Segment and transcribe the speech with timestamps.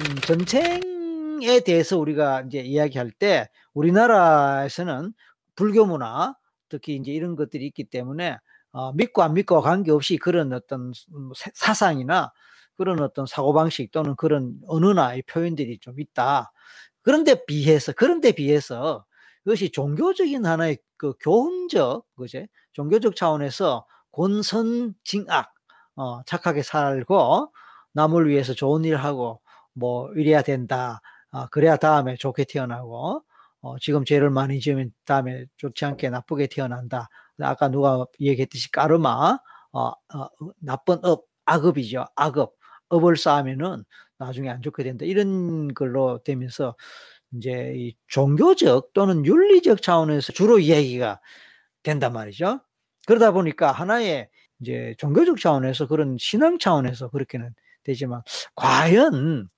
[0.00, 5.12] 음, 전쟁에 대해서 우리가 이제 이야기할 때 우리나라에서는
[5.54, 6.34] 불교 문화
[6.68, 8.38] 특히 이제 이런 것들이 있기 때문에
[8.72, 12.32] 어, 믿고 안 믿고 관계없이 그런 어떤 음, 사상이나
[12.76, 16.50] 그런 어떤 사고방식 또는 그런 언어나의 표현들이 좀 있다.
[17.02, 19.04] 그런데 비해서, 그런데 비해서
[19.44, 22.48] 그것이 종교적인 하나의 그 교훈적, 그제?
[22.72, 25.54] 종교적 차원에서 권선 징악,
[25.94, 27.52] 어, 착하게 살고
[27.92, 29.40] 남을 위해서 좋은 일 하고
[29.74, 31.00] 뭐 이래야 된다.
[31.30, 33.22] 어, 그래야 다음에 좋게 태어나고
[33.62, 37.08] 어, 지금 죄를 많이 지으면 다음에 좋지 않게 나쁘게 태어난다.
[37.40, 39.38] 아까 누가 얘기했듯이 까르마,
[39.72, 40.28] 어, 어,
[40.60, 42.06] 나쁜 업, 악업이죠.
[42.16, 42.54] 악업.
[42.90, 43.84] 업을 쌓으면은
[44.18, 45.04] 나중에 안 좋게 된다.
[45.04, 46.76] 이런 걸로 되면서
[47.32, 51.20] 이제 이 종교적 또는 윤리적 차원에서 주로 이야기가
[51.82, 52.60] 된단 말이죠.
[53.06, 54.28] 그러다 보니까 하나의
[54.60, 58.22] 이제 종교적 차원에서 그런 신앙 차원에서 그렇게는 되지만
[58.54, 59.48] 과연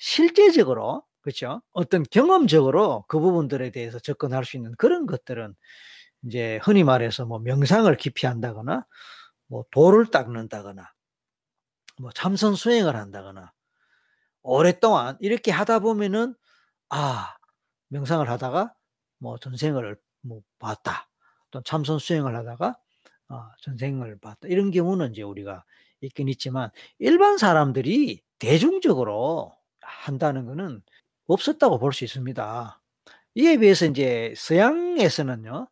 [0.00, 1.62] 실제적으로 그렇죠?
[1.72, 5.54] 어떤 경험적으로 그 부분들에 대해서 접근할 수 있는 그런 것들은
[6.24, 8.86] 이제 흔히 말해서 뭐 명상을 깊이 한다거나
[9.46, 10.90] 뭐 돌을 닦는다거나
[12.00, 13.52] 뭐 참선 수행을 한다거나
[14.42, 16.34] 오랫동안 이렇게 하다 보면은
[16.88, 17.36] 아
[17.88, 18.72] 명상을 하다가
[19.18, 21.10] 뭐 전생을 뭐 봤다
[21.50, 22.78] 또 참선 수행을 하다가
[23.28, 25.64] 아, 전생을 봤다 이런 경우는 이제 우리가
[26.00, 29.59] 있긴 있지만 일반 사람들이 대중적으로
[30.00, 30.82] 한다는 것은
[31.26, 32.80] 없었다고 볼 수 있습니다.
[33.36, 35.68] 이에 비해서 이제 서양에서는요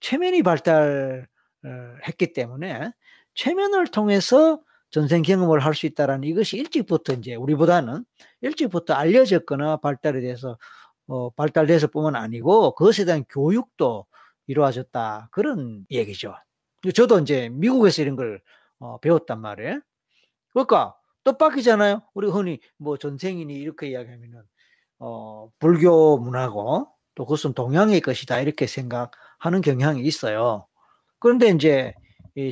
[0.00, 2.92] 최면이 발달했기 때문에
[3.34, 8.04] 최면을 통해서 전생 경험을 할 수 있다라는 이것이 일찍부터 이제 우리보다는
[8.42, 10.58] 일찍부터 알려졌거나 발달에 대해서
[11.08, 14.06] 어, 발달돼서 뿐만 아니고 그것에 대한 교육도
[14.46, 16.34] 이루어졌다 그런 얘기죠.
[16.94, 18.40] 저도 이제 미국에서 이런 걸
[18.80, 19.80] 어, 배웠단 말이에요.
[20.52, 20.94] 그러니까
[21.32, 22.02] 뜻밖이잖아요.
[22.14, 24.42] 우리 흔히 뭐 전생이니 이렇게 이야기하면은
[24.98, 30.66] 어, 불교 문화고 또 그것은 동양의 것이다 이렇게 생각하는 경향이 있어요.
[31.18, 31.94] 그런데 이제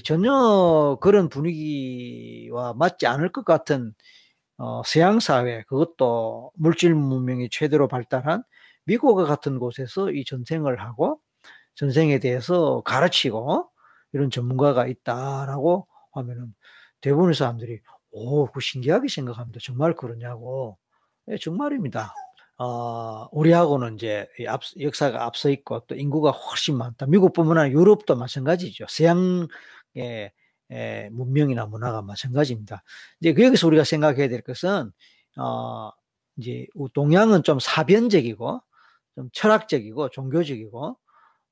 [0.05, 3.95] 전혀 그런 분위기와 맞지 않을 것 같은
[4.59, 8.43] 어, 서양 사회 그것도 물질 문명이 최대로 발달한
[8.85, 11.21] 미국과 같은 곳에서 이 전생을 하고
[11.77, 13.69] 전생에 대해서 가르치고
[14.13, 16.55] 이런 전문가가 있다라고 하면은
[17.03, 17.81] 대부분의 사람들이
[18.17, 19.61] 오, 그 신기하게 생각합니다.
[19.63, 20.79] 정말 그러냐고.
[21.27, 22.15] 네, 정말입니다.
[22.57, 27.05] 어, 우리하고는 이제 앞, 역사가 앞서 있고 또 인구가 훨씬 많다.
[27.07, 28.87] 미국뿐만 아니라 유럽도 마찬가지죠.
[28.89, 30.33] 서양의
[30.71, 32.83] 에, 문명이나 문화가 마찬가지입니다.
[33.21, 34.91] 이제 그 여기서 우리가 생각해야 될 것은
[35.37, 35.91] 어,
[36.39, 38.63] 이제 동양은 좀 사변적이고
[39.15, 40.99] 좀 철학적이고 종교적이고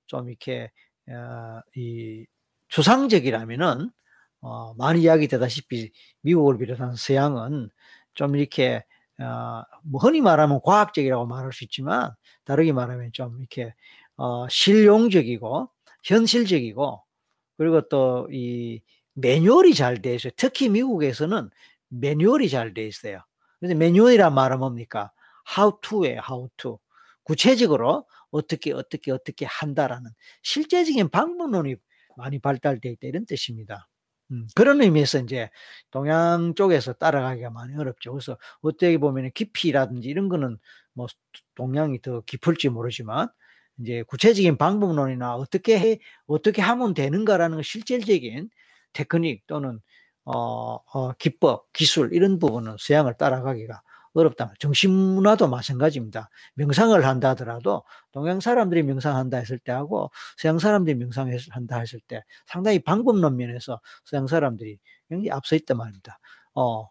[0.06, 0.70] 좀 이렇게
[1.10, 2.24] 어, 이
[2.68, 3.90] 추상적이라면은
[4.44, 5.90] 어, 많이 이야기되다시피
[6.22, 7.70] 미국을 비롯한 서양은
[8.14, 8.84] 좀 이렇게
[9.18, 12.12] 어, 뭐 흔히 말하면 과학적이라고 말할 수 있지만
[12.44, 13.74] 다르게 말하면 좀 이렇게
[14.16, 15.70] 어, 실용적이고
[16.04, 17.02] 현실적이고
[17.58, 18.80] 그리고 또 이
[19.14, 20.32] 매뉴얼이 잘 돼 있어요.
[20.36, 21.50] 특히 미국에서는
[21.88, 23.20] 매뉴얼이 잘 돼 있어요.
[23.60, 25.12] 그래서 매뉴얼이란 말은 뭡니까?
[25.56, 26.20] how to예요.
[26.28, 26.78] how to.
[27.24, 30.10] 구체적으로 어떻게 어떻게 어떻게 한다라는
[30.42, 31.76] 실제적인 방법론이
[32.16, 33.88] 많이 발달되어 있다 이런 뜻입니다.
[34.30, 35.50] 음, 그런 의미에서 이제
[35.90, 38.12] 동양 쪽에서 따라가기가 많이 어렵죠.
[38.12, 40.58] 그래서 어떻게 보면 깊이라든지 이런 거는
[40.94, 41.06] 뭐
[41.54, 43.28] 동양이 더 깊을지 모르지만
[43.80, 48.48] 이제 구체적인 방법론이나 어떻게 해, 어떻게 하면 되는가라는 실질적인
[48.92, 49.80] 테크닉 또는
[50.24, 53.82] 어, 어, 기법, 기술 이런 부분은 서양을 따라가기가
[54.14, 54.54] 어렵다.
[54.58, 56.30] 정신문화도 마찬가지입니다.
[56.54, 57.82] 명상을 한다 하더라도
[58.12, 64.78] 동양 사람들이 명상한다 했을 때하고 서양 사람들이 명상한다 했을 때 상당히 방법론 면에서 서양 사람들이
[65.08, 66.18] 굉장히 앞서 있단 말입니다.
[66.54, 66.88] 어,